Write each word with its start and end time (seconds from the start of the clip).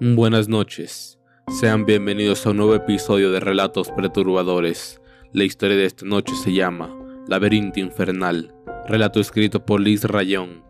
Buenas 0.00 0.48
noches, 0.48 1.18
sean 1.58 1.84
bienvenidos 1.84 2.46
a 2.46 2.50
un 2.50 2.58
nuevo 2.58 2.76
episodio 2.76 3.32
de 3.32 3.40
Relatos 3.40 3.90
Perturbadores. 3.90 5.00
La 5.32 5.42
historia 5.42 5.76
de 5.76 5.86
esta 5.86 6.06
noche 6.06 6.36
se 6.36 6.52
llama 6.52 6.96
Laberinto 7.26 7.80
Infernal, 7.80 8.54
relato 8.86 9.18
escrito 9.18 9.66
por 9.66 9.80
Liz 9.80 10.04
Rayón. 10.04 10.62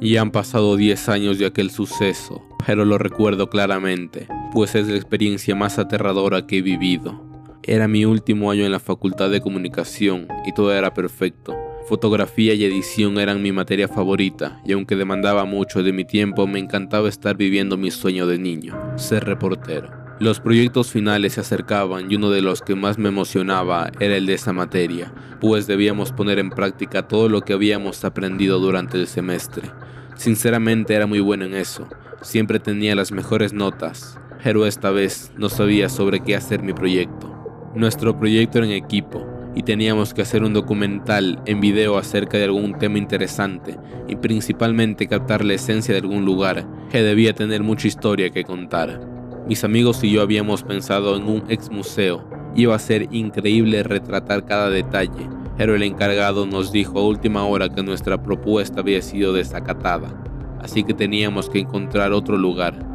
Ya 0.00 0.22
han 0.22 0.32
pasado 0.32 0.74
10 0.74 1.08
años 1.08 1.38
de 1.38 1.46
aquel 1.46 1.70
suceso, 1.70 2.42
pero 2.66 2.84
lo 2.84 2.98
recuerdo 2.98 3.48
claramente, 3.48 4.26
pues 4.52 4.74
es 4.74 4.88
la 4.88 4.96
experiencia 4.96 5.54
más 5.54 5.78
aterradora 5.78 6.44
que 6.44 6.58
he 6.58 6.62
vivido. 6.62 7.24
Era 7.62 7.86
mi 7.86 8.04
último 8.04 8.50
año 8.50 8.64
en 8.64 8.72
la 8.72 8.80
Facultad 8.80 9.30
de 9.30 9.40
Comunicación 9.40 10.26
y 10.44 10.52
todo 10.52 10.74
era 10.74 10.92
perfecto. 10.92 11.54
Fotografía 11.88 12.54
y 12.54 12.64
edición 12.64 13.18
eran 13.18 13.42
mi 13.42 13.50
materia 13.50 13.88
favorita, 13.88 14.60
y 14.64 14.72
aunque 14.72 14.94
demandaba 14.94 15.44
mucho 15.44 15.82
de 15.82 15.92
mi 15.92 16.04
tiempo, 16.04 16.46
me 16.46 16.60
encantaba 16.60 17.08
estar 17.08 17.36
viviendo 17.36 17.76
mi 17.76 17.90
sueño 17.90 18.26
de 18.26 18.38
niño, 18.38 18.74
ser 18.96 19.24
reportero. 19.24 19.90
Los 20.20 20.38
proyectos 20.38 20.92
finales 20.92 21.32
se 21.32 21.40
acercaban 21.40 22.10
y 22.10 22.14
uno 22.14 22.30
de 22.30 22.40
los 22.40 22.62
que 22.62 22.76
más 22.76 22.98
me 22.98 23.08
emocionaba 23.08 23.90
era 23.98 24.16
el 24.16 24.26
de 24.26 24.34
esa 24.34 24.52
materia, 24.52 25.12
pues 25.40 25.66
debíamos 25.66 26.12
poner 26.12 26.38
en 26.38 26.50
práctica 26.50 27.08
todo 27.08 27.28
lo 27.28 27.40
que 27.40 27.54
habíamos 27.54 28.04
aprendido 28.04 28.60
durante 28.60 28.98
el 28.98 29.08
semestre. 29.08 29.68
Sinceramente 30.14 30.94
era 30.94 31.08
muy 31.08 31.18
bueno 31.18 31.44
en 31.44 31.54
eso, 31.54 31.88
siempre 32.20 32.60
tenía 32.60 32.94
las 32.94 33.10
mejores 33.10 33.52
notas, 33.52 34.18
pero 34.44 34.66
esta 34.66 34.92
vez 34.92 35.32
no 35.36 35.48
sabía 35.48 35.88
sobre 35.88 36.20
qué 36.20 36.36
hacer 36.36 36.62
mi 36.62 36.72
proyecto. 36.72 37.28
Nuestro 37.74 38.16
proyecto 38.18 38.58
era 38.58 38.66
en 38.68 38.72
equipo, 38.74 39.26
y 39.54 39.62
teníamos 39.62 40.14
que 40.14 40.22
hacer 40.22 40.42
un 40.42 40.52
documental 40.52 41.40
en 41.46 41.60
video 41.60 41.98
acerca 41.98 42.38
de 42.38 42.44
algún 42.44 42.78
tema 42.78 42.98
interesante 42.98 43.78
y 44.08 44.16
principalmente 44.16 45.06
captar 45.06 45.44
la 45.44 45.54
esencia 45.54 45.94
de 45.94 46.00
algún 46.00 46.24
lugar 46.24 46.66
que 46.90 47.02
debía 47.02 47.34
tener 47.34 47.62
mucha 47.62 47.88
historia 47.88 48.30
que 48.30 48.44
contar. 48.44 49.00
Mis 49.46 49.64
amigos 49.64 50.02
y 50.04 50.10
yo 50.10 50.22
habíamos 50.22 50.62
pensado 50.62 51.16
en 51.16 51.24
un 51.24 51.44
ex 51.48 51.70
museo. 51.70 52.24
Iba 52.54 52.74
a 52.74 52.78
ser 52.78 53.08
increíble 53.12 53.82
retratar 53.82 54.44
cada 54.44 54.70
detalle, 54.70 55.28
pero 55.56 55.74
el 55.74 55.82
encargado 55.82 56.46
nos 56.46 56.72
dijo 56.72 56.98
a 56.98 57.06
última 57.06 57.44
hora 57.44 57.68
que 57.68 57.82
nuestra 57.82 58.22
propuesta 58.22 58.80
había 58.80 59.02
sido 59.02 59.32
desacatada, 59.32 60.14
así 60.60 60.84
que 60.84 60.94
teníamos 60.94 61.48
que 61.50 61.60
encontrar 61.60 62.12
otro 62.12 62.36
lugar. 62.36 62.91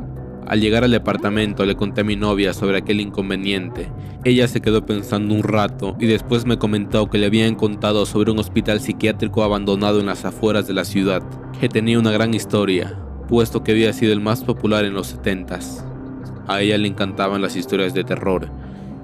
Al 0.48 0.62
llegar 0.62 0.86
al 0.86 0.92
departamento 0.92 1.66
le 1.66 1.76
conté 1.76 2.02
a 2.02 2.04
mi 2.06 2.16
novia 2.16 2.54
sobre 2.54 2.78
aquel 2.78 3.02
inconveniente. 3.02 3.92
Ella 4.24 4.48
se 4.48 4.62
quedó 4.62 4.86
pensando 4.86 5.36
un 5.36 5.44
rato 5.44 5.98
y 6.00 6.06
después 6.06 6.46
me 6.46 6.58
comentó 6.58 7.10
que 7.10 7.18
le 7.18 7.26
habían 7.26 7.56
contado 7.56 8.06
sobre 8.06 8.32
un 8.32 8.40
hospital 8.40 8.80
psiquiátrico 8.80 9.44
abandonado 9.44 10.00
en 10.00 10.06
las 10.06 10.24
afueras 10.24 10.66
de 10.66 10.74
la 10.74 10.86
ciudad, 10.86 11.22
que 11.60 11.68
tenía 11.68 12.00
una 12.00 12.12
gran 12.12 12.34
historia, 12.34 12.98
puesto 13.28 13.62
que 13.62 13.74
había 13.74 13.92
sido 13.92 14.14
el 14.14 14.22
más 14.22 14.46
popular 14.46 14.86
en 14.86 14.94
los 14.94 15.18
70s. 15.18 15.84
A 16.48 16.62
ella 16.62 16.78
le 16.78 16.88
encantaban 16.88 17.42
las 17.42 17.58
historias 17.58 17.94
de 17.94 18.06
terror, 18.06 18.50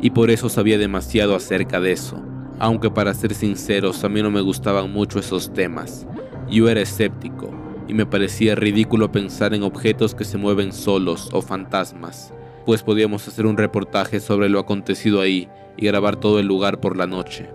y 0.02 0.12
por 0.12 0.32
eso 0.32 0.48
sabía 0.48 0.78
demasiado 0.78 1.36
acerca 1.36 1.82
de 1.82 1.92
eso, 1.92 2.24
aunque 2.58 2.90
para 2.90 3.14
ser 3.14 3.34
sinceros 3.34 4.06
a 4.06 4.10
mí 4.10 4.22
no 4.22 4.32
me 4.32 4.40
gustaban 4.40 4.94
mucho 4.94 5.20
esos 5.20 5.52
temas. 5.54 6.08
Yo 6.50 6.70
era 6.70 6.82
escéptico, 6.82 7.52
y 7.88 7.94
me 7.94 8.06
parecía 8.06 8.56
ridículo 8.56 9.12
pensar 9.12 9.54
en 9.54 9.64
objetos 9.64 10.16
que 10.16 10.26
se 10.26 10.38
mueven 10.38 10.72
solos 10.72 11.30
o 11.34 11.42
fantasmas, 11.42 12.34
pues 12.66 12.84
podíamos 12.84 13.28
hacer 13.28 13.46
un 13.46 13.58
reportaje 13.58 14.20
sobre 14.20 14.50
lo 14.50 14.60
acontecido 14.60 15.22
ahí 15.22 15.50
y 15.78 15.86
grabar 15.86 16.20
todo 16.20 16.40
el 16.40 16.48
lugar 16.48 16.80
por 16.80 16.98
la 16.98 17.08
noche. 17.08 17.50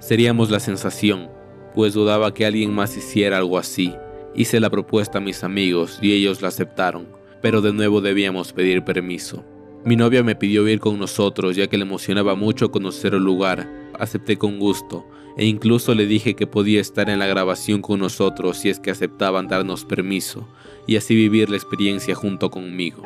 Seríamos 0.00 0.50
la 0.50 0.60
sensación, 0.60 1.28
pues 1.74 1.94
dudaba 1.94 2.32
que 2.32 2.46
alguien 2.46 2.74
más 2.74 2.96
hiciera 2.96 3.38
algo 3.38 3.58
así. 3.58 3.94
Hice 4.34 4.60
la 4.60 4.70
propuesta 4.70 5.18
a 5.18 5.20
mis 5.20 5.44
amigos 5.44 5.98
y 6.00 6.12
ellos 6.12 6.42
la 6.42 6.48
aceptaron, 6.48 7.08
pero 7.42 7.60
de 7.60 7.72
nuevo 7.72 8.00
debíamos 8.00 8.52
pedir 8.52 8.84
permiso. 8.84 9.44
Mi 9.84 9.94
novia 9.94 10.22
me 10.22 10.34
pidió 10.34 10.66
ir 10.68 10.80
con 10.80 10.98
nosotros 10.98 11.54
ya 11.54 11.68
que 11.68 11.76
le 11.76 11.84
emocionaba 11.84 12.34
mucho 12.34 12.70
conocer 12.70 13.14
el 13.14 13.22
lugar. 13.22 13.70
Acepté 13.98 14.36
con 14.36 14.58
gusto, 14.58 15.06
e 15.36 15.44
incluso 15.46 15.94
le 15.94 16.06
dije 16.06 16.34
que 16.34 16.46
podía 16.46 16.80
estar 16.80 17.10
en 17.10 17.18
la 17.18 17.26
grabación 17.26 17.82
con 17.82 18.00
nosotros 18.00 18.58
si 18.58 18.70
es 18.70 18.80
que 18.80 18.90
aceptaban 18.90 19.48
darnos 19.48 19.84
permiso 19.84 20.48
y 20.86 20.96
así 20.96 21.14
vivir 21.14 21.50
la 21.50 21.56
experiencia 21.56 22.14
junto 22.14 22.50
conmigo. 22.50 23.02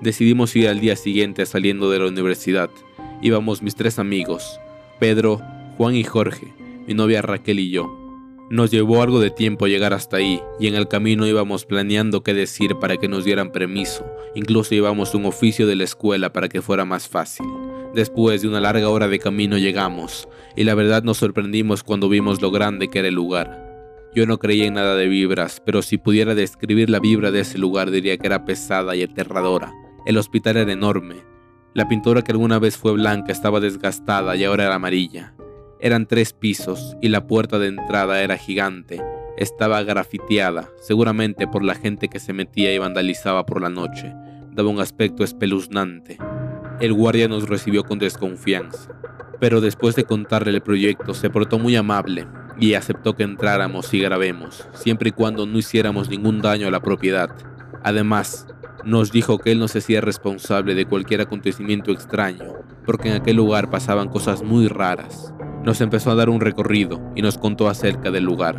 Decidimos 0.00 0.56
ir 0.56 0.68
al 0.68 0.80
día 0.80 0.96
siguiente 0.96 1.46
saliendo 1.46 1.90
de 1.90 1.98
la 1.98 2.08
universidad. 2.08 2.70
Íbamos 3.22 3.62
mis 3.62 3.76
tres 3.76 3.98
amigos, 3.98 4.58
Pedro, 4.98 5.40
Juan 5.76 5.94
y 5.94 6.04
Jorge, 6.04 6.52
mi 6.86 6.94
novia 6.94 7.22
Raquel 7.22 7.60
y 7.60 7.70
yo. 7.70 7.96
Nos 8.50 8.72
llevó 8.72 9.00
algo 9.00 9.20
de 9.20 9.30
tiempo 9.30 9.68
llegar 9.68 9.92
hasta 9.92 10.16
ahí 10.16 10.40
y 10.58 10.66
en 10.66 10.74
el 10.74 10.88
camino 10.88 11.24
íbamos 11.24 11.66
planeando 11.66 12.24
qué 12.24 12.34
decir 12.34 12.74
para 12.80 12.96
que 12.96 13.06
nos 13.06 13.24
dieran 13.24 13.52
permiso. 13.52 14.04
Incluso 14.34 14.74
llevamos 14.74 15.14
un 15.14 15.26
oficio 15.26 15.68
de 15.68 15.76
la 15.76 15.84
escuela 15.84 16.32
para 16.32 16.48
que 16.48 16.62
fuera 16.62 16.84
más 16.84 17.06
fácil. 17.06 17.46
Después 17.94 18.42
de 18.42 18.48
una 18.48 18.60
larga 18.60 18.88
hora 18.88 19.08
de 19.08 19.18
camino 19.18 19.58
llegamos, 19.58 20.28
y 20.56 20.64
la 20.64 20.74
verdad 20.74 21.02
nos 21.02 21.18
sorprendimos 21.18 21.82
cuando 21.82 22.08
vimos 22.08 22.40
lo 22.40 22.50
grande 22.50 22.88
que 22.88 23.00
era 23.00 23.08
el 23.08 23.14
lugar. 23.14 23.68
Yo 24.14 24.26
no 24.26 24.38
creía 24.38 24.66
en 24.66 24.74
nada 24.74 24.96
de 24.96 25.08
vibras, 25.08 25.60
pero 25.64 25.82
si 25.82 25.98
pudiera 25.98 26.34
describir 26.34 26.90
la 26.90 27.00
vibra 27.00 27.30
de 27.30 27.40
ese 27.40 27.58
lugar 27.58 27.90
diría 27.90 28.16
que 28.18 28.26
era 28.26 28.44
pesada 28.44 28.96
y 28.96 29.02
aterradora. 29.02 29.72
El 30.06 30.18
hospital 30.18 30.56
era 30.56 30.72
enorme. 30.72 31.16
La 31.74 31.88
pintura 31.88 32.22
que 32.22 32.32
alguna 32.32 32.58
vez 32.58 32.76
fue 32.76 32.92
blanca 32.92 33.32
estaba 33.32 33.60
desgastada 33.60 34.34
y 34.34 34.44
ahora 34.44 34.64
era 34.64 34.74
amarilla. 34.74 35.34
Eran 35.78 36.06
tres 36.06 36.32
pisos 36.32 36.96
y 37.00 37.08
la 37.08 37.26
puerta 37.26 37.58
de 37.58 37.68
entrada 37.68 38.22
era 38.22 38.36
gigante. 38.36 39.00
Estaba 39.36 39.82
grafiteada, 39.82 40.70
seguramente 40.80 41.46
por 41.46 41.64
la 41.64 41.74
gente 41.74 42.08
que 42.08 42.18
se 42.18 42.32
metía 42.32 42.74
y 42.74 42.78
vandalizaba 42.78 43.46
por 43.46 43.62
la 43.62 43.70
noche. 43.70 44.12
Daba 44.52 44.68
un 44.68 44.80
aspecto 44.80 45.22
espeluznante. 45.22 46.18
El 46.80 46.94
guardia 46.94 47.28
nos 47.28 47.46
recibió 47.46 47.84
con 47.84 47.98
desconfianza, 47.98 48.90
pero 49.38 49.60
después 49.60 49.96
de 49.96 50.04
contarle 50.04 50.52
el 50.52 50.62
proyecto 50.62 51.12
se 51.12 51.28
portó 51.28 51.58
muy 51.58 51.76
amable 51.76 52.26
y 52.58 52.72
aceptó 52.72 53.14
que 53.14 53.22
entráramos 53.22 53.92
y 53.92 54.00
grabemos, 54.00 54.66
siempre 54.72 55.10
y 55.10 55.12
cuando 55.12 55.44
no 55.44 55.58
hiciéramos 55.58 56.08
ningún 56.08 56.40
daño 56.40 56.68
a 56.68 56.70
la 56.70 56.80
propiedad. 56.80 57.28
Además, 57.84 58.46
nos 58.82 59.12
dijo 59.12 59.38
que 59.38 59.52
él 59.52 59.58
no 59.58 59.68
se 59.68 59.80
hacía 59.80 60.00
responsable 60.00 60.74
de 60.74 60.86
cualquier 60.86 61.20
acontecimiento 61.20 61.92
extraño, 61.92 62.54
porque 62.86 63.10
en 63.10 63.20
aquel 63.20 63.36
lugar 63.36 63.68
pasaban 63.68 64.08
cosas 64.08 64.42
muy 64.42 64.66
raras. 64.66 65.34
Nos 65.62 65.82
empezó 65.82 66.10
a 66.10 66.14
dar 66.14 66.30
un 66.30 66.40
recorrido 66.40 67.12
y 67.14 67.20
nos 67.20 67.36
contó 67.36 67.68
acerca 67.68 68.10
del 68.10 68.24
lugar. 68.24 68.56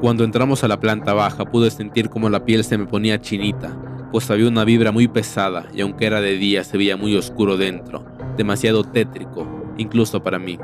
Cuando 0.00 0.24
entramos 0.24 0.64
a 0.64 0.68
la 0.68 0.80
planta 0.80 1.12
baja 1.12 1.44
pude 1.44 1.70
sentir 1.70 2.08
como 2.08 2.30
la 2.30 2.46
piel 2.46 2.64
se 2.64 2.78
me 2.78 2.86
ponía 2.86 3.20
chinita 3.20 3.76
pues 4.10 4.30
había 4.30 4.48
una 4.48 4.64
vibra 4.64 4.92
muy 4.92 5.08
pesada 5.08 5.66
y 5.74 5.80
aunque 5.80 6.06
era 6.06 6.20
de 6.20 6.36
día 6.36 6.64
se 6.64 6.78
veía 6.78 6.96
muy 6.96 7.16
oscuro 7.16 7.56
dentro, 7.56 8.04
demasiado 8.36 8.84
tétrico, 8.84 9.46
incluso 9.78 10.22
para 10.22 10.38
mí. 10.38 10.58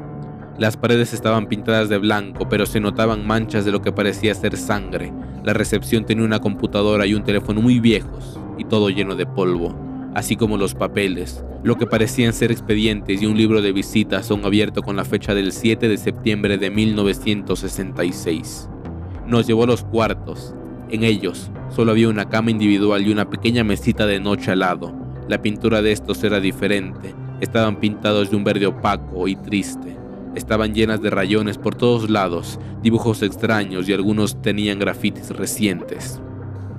Las 0.59 0.77
paredes 0.77 1.13
estaban 1.13 1.49
pintadas 1.49 1.89
de 1.89 1.99
blanco, 1.99 2.49
pero 2.49 2.65
se 2.65 2.81
notaban 2.81 3.27
manchas 3.27 3.65
de 3.65 3.73
lo 3.73 3.83
que 3.83 3.93
parecía 3.93 4.35
ser 4.35 4.57
sangre. 4.57 5.13
La 5.45 5.53
recepción 5.53 6.05
tenía 6.05 6.25
una 6.25 6.41
computadora 6.41 7.07
y 7.07 7.15
un 7.15 7.25
teléfono 7.25 7.61
muy 7.61 7.79
viejos, 7.79 8.41
y 8.57 8.65
todo 8.65 8.89
lleno 8.89 9.15
de 9.17 9.27
polvo, 9.27 9.77
así 10.15 10.35
como 10.35 10.57
los 10.57 10.75
papeles, 10.75 11.45
lo 11.63 11.77
que 11.77 11.87
parecían 11.87 12.33
ser 12.33 12.53
expedientes 12.53 13.21
y 13.21 13.27
un 13.27 13.37
libro 13.37 13.61
de 13.61 13.73
visitas 13.73 14.25
son 14.25 14.45
abierto 14.45 14.83
con 14.83 14.97
la 14.97 15.05
fecha 15.05 15.35
del 15.35 15.53
7 15.53 15.89
de 15.89 15.99
septiembre 15.99 16.57
de 16.57 16.71
1966. 16.71 18.69
Nos 19.27 19.47
llevó 19.47 19.65
a 19.65 19.67
los 19.67 19.85
cuartos, 19.85 20.55
en 20.91 21.05
ellos 21.05 21.51
solo 21.69 21.93
había 21.93 22.09
una 22.09 22.29
cama 22.29 22.51
individual 22.51 23.07
y 23.07 23.13
una 23.13 23.29
pequeña 23.29 23.65
mesita 23.65 24.07
de 24.07 24.21
noche 24.21 24.53
al 24.53 24.61
lado. 24.61 24.95
La 25.29 25.43
pintura 25.43 25.83
de 25.83 25.93
estos 25.93 26.23
era 26.23 26.41
diferente. 26.41 27.15
Estaban 27.41 27.81
pintados 27.81 28.31
de 28.31 28.37
un 28.37 28.45
verde 28.45 28.67
opaco 28.67 29.29
y 29.29 29.37
triste. 29.37 29.97
Estaban 30.35 30.75
llenas 30.75 31.01
de 31.01 31.11
rayones 31.11 31.59
por 31.59 31.75
todos 31.75 32.11
lados, 32.11 32.61
dibujos 32.83 33.23
extraños 33.23 33.89
y 33.89 33.93
algunos 33.93 34.41
tenían 34.43 34.79
grafitis 34.79 35.31
recientes. 35.31 36.21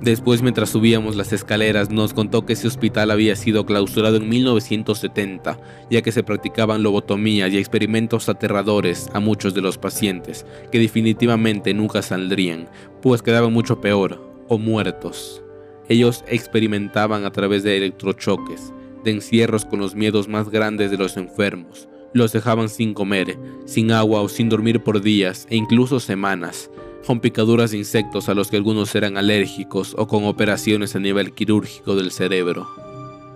Después, 0.00 0.42
mientras 0.42 0.70
subíamos 0.70 1.16
las 1.16 1.32
escaleras, 1.32 1.90
nos 1.90 2.14
contó 2.14 2.46
que 2.46 2.52
ese 2.52 2.68
hospital 2.68 3.10
había 3.10 3.34
sido 3.34 3.66
clausurado 3.66 4.16
en 4.16 4.28
1970, 4.28 5.58
ya 5.90 6.02
que 6.02 6.12
se 6.12 6.22
practicaban 6.22 6.84
lobotomías 6.84 7.52
y 7.52 7.58
experimentos 7.58 8.28
aterradores 8.28 9.08
a 9.12 9.18
muchos 9.18 9.54
de 9.54 9.60
los 9.60 9.76
pacientes, 9.76 10.46
que 10.70 10.78
definitivamente 10.78 11.74
nunca 11.74 12.02
saldrían, 12.02 12.68
pues 13.02 13.22
quedaban 13.22 13.52
mucho 13.52 13.80
peor, 13.80 14.24
o 14.46 14.56
muertos. 14.56 15.42
Ellos 15.88 16.24
experimentaban 16.28 17.24
a 17.24 17.32
través 17.32 17.64
de 17.64 17.76
electrochoques, 17.76 18.72
de 19.04 19.10
encierros 19.10 19.64
con 19.64 19.80
los 19.80 19.94
miedos 19.94 20.28
más 20.28 20.48
grandes 20.48 20.90
de 20.92 20.98
los 20.98 21.16
enfermos, 21.16 21.88
los 22.12 22.32
dejaban 22.32 22.68
sin 22.68 22.94
comer, 22.94 23.38
sin 23.66 23.90
agua 23.90 24.22
o 24.22 24.28
sin 24.28 24.48
dormir 24.48 24.82
por 24.82 25.00
días 25.00 25.46
e 25.50 25.56
incluso 25.56 26.00
semanas, 26.00 26.70
con 27.06 27.20
picaduras 27.20 27.70
de 27.70 27.78
insectos 27.78 28.28
a 28.28 28.34
los 28.34 28.50
que 28.50 28.56
algunos 28.56 28.94
eran 28.94 29.16
alérgicos 29.16 29.94
o 29.98 30.06
con 30.06 30.24
operaciones 30.24 30.94
a 30.94 30.98
nivel 30.98 31.32
quirúrgico 31.32 31.96
del 31.96 32.10
cerebro. 32.10 32.68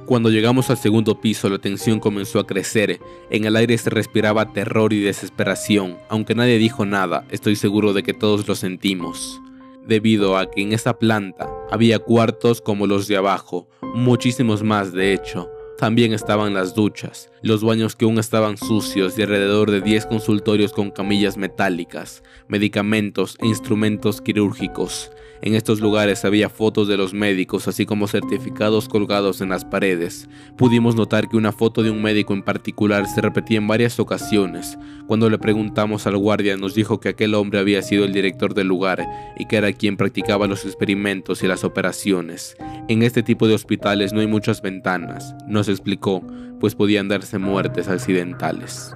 Cuando 0.07 0.31
llegamos 0.31 0.69
al 0.69 0.77
segundo 0.77 1.21
piso 1.21 1.49
la 1.49 1.59
tensión 1.59 2.01
comenzó 2.01 2.41
a 2.41 2.47
crecer, 2.47 3.01
en 3.31 3.45
el 3.45 3.57
aire 3.57 3.79
se 3.79 3.89
respiraba 3.89 4.53
terror 4.53 4.93
y 4.93 5.01
desesperación, 5.01 5.97
aunque 6.09 6.35
nadie 6.35 6.59
dijo 6.59 6.85
nada, 6.85 7.25
estoy 7.31 7.57
seguro 7.57 7.93
de 7.93 8.03
que 8.03 8.13
todos 8.13 8.47
lo 8.47 8.55
sentimos. 8.55 9.41
debido 9.87 10.37
a 10.37 10.51
que 10.51 10.63
en 10.63 10.73
esa 10.73 10.99
planta 10.99 11.49
había 11.71 11.99
cuartos 11.99 12.61
como 12.61 12.87
los 12.87 13.09
de 13.09 13.17
abajo, 13.17 13.69
muchísimos 13.95 14.63
más 14.63 14.93
de 14.93 15.13
hecho, 15.13 15.51
también 15.79 16.13
estaban 16.13 16.55
las 16.55 16.75
duchas, 16.75 17.31
los 17.43 17.65
baños 17.65 17.97
que 17.97 18.05
aún 18.05 18.19
estaban 18.19 18.57
sucios 18.57 19.19
y 19.19 19.23
alrededor 19.23 19.71
de 19.71 19.81
10 19.81 20.07
consultorios 20.07 20.73
con 20.73 20.91
camillas 20.91 21.37
metálicas, 21.37 22.23
medicamentos 22.49 23.37
e 23.41 23.47
instrumentos 23.47 24.21
quirúrgicos. 24.21 25.11
En 25.45 25.57
estos 25.57 25.81
lugares 25.81 26.25
había 26.25 26.49
fotos 26.49 26.87
de 26.87 26.97
los 26.97 27.15
médicos, 27.15 27.67
así 27.67 27.85
como 27.85 28.07
certificados 28.07 28.89
colgados 28.89 29.41
en 29.41 29.49
las 29.49 29.65
paredes. 29.65 30.29
Pudimos 30.57 30.95
notar 30.95 31.29
que 31.29 31.37
una 31.37 31.51
foto 31.51 31.83
de 31.83 31.91
un 31.91 32.01
médico 32.01 32.33
en 32.33 32.45
particular 32.45 33.09
se 33.09 33.21
repetía 33.21 33.59
en 33.59 33.67
varias 33.67 33.99
ocasiones. 33.99 34.79
Cuando 35.09 35.29
le 35.29 35.39
preguntamos 35.39 36.07
al 36.07 36.17
guardia 36.17 36.57
nos 36.57 36.77
dijo 36.77 37.01
que 37.01 37.09
aquel 37.09 37.35
hombre 37.35 37.59
había 37.59 37.83
sido 37.83 38.05
el 38.05 38.13
director 38.13 38.55
del 38.55 38.69
lugar 38.69 39.05
y 39.37 39.47
que 39.47 39.57
era 39.57 39.73
quien 39.73 39.97
practicaba 39.97 40.47
los 40.47 40.65
experimentos 40.65 41.43
y 41.43 41.49
las 41.49 41.65
operaciones. 41.65 42.57
En 42.89 43.03
este 43.03 43.25
tipo 43.25 43.49
de 43.49 43.55
hospitales 43.55 44.13
no 44.13 44.21
hay 44.21 44.29
muchas 44.29 44.63
ventanas, 44.63 45.35
nos 45.49 45.69
explicó, 45.69 46.23
pues 46.61 46.77
podían 46.77 47.09
darse 47.09 47.39
muertes 47.39 47.89
accidentales. 47.89 48.95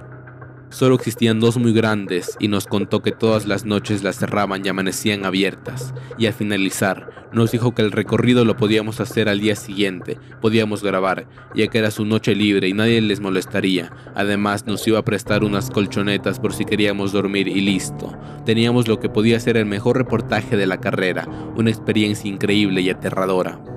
Solo 0.69 0.95
existían 0.95 1.39
dos 1.39 1.57
muy 1.57 1.71
grandes 1.71 2.35
y 2.39 2.49
nos 2.49 2.67
contó 2.67 3.01
que 3.01 3.11
todas 3.11 3.45
las 3.45 3.65
noches 3.65 4.03
las 4.03 4.17
cerraban 4.17 4.65
y 4.65 4.69
amanecían 4.69 5.25
abiertas. 5.25 5.93
Y 6.17 6.25
al 6.25 6.33
finalizar, 6.33 7.29
nos 7.31 7.51
dijo 7.51 7.73
que 7.73 7.81
el 7.81 7.91
recorrido 7.91 8.43
lo 8.45 8.57
podíamos 8.57 8.99
hacer 8.99 9.29
al 9.29 9.39
día 9.39 9.55
siguiente, 9.55 10.17
podíamos 10.41 10.83
grabar, 10.83 11.27
ya 11.55 11.67
que 11.67 11.77
era 11.77 11.91
su 11.91 12.05
noche 12.05 12.35
libre 12.35 12.67
y 12.67 12.73
nadie 12.73 13.01
les 13.01 13.19
molestaría. 13.19 13.91
Además 14.13 14.65
nos 14.65 14.85
iba 14.87 14.99
a 14.99 15.05
prestar 15.05 15.43
unas 15.43 15.69
colchonetas 15.69 16.39
por 16.39 16.53
si 16.53 16.65
queríamos 16.65 17.11
dormir 17.11 17.47
y 17.47 17.61
listo. 17.61 18.17
Teníamos 18.45 18.87
lo 18.87 18.99
que 18.99 19.09
podía 19.09 19.39
ser 19.39 19.57
el 19.57 19.65
mejor 19.65 19.97
reportaje 19.97 20.57
de 20.57 20.67
la 20.67 20.79
carrera, 20.79 21.27
una 21.55 21.69
experiencia 21.69 22.29
increíble 22.29 22.81
y 22.81 22.89
aterradora. 22.89 23.76